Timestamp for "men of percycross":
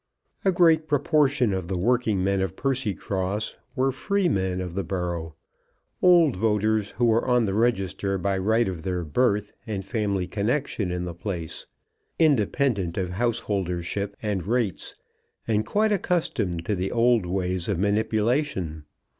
2.23-3.55